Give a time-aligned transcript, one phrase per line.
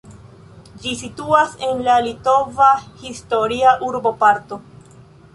[0.83, 2.69] Ĝi situas en la litova
[3.01, 4.59] historia urboparto.